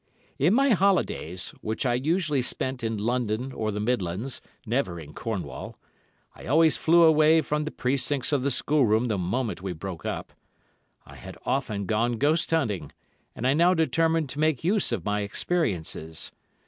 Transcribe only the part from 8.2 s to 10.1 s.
of the schoolroom the moment we broke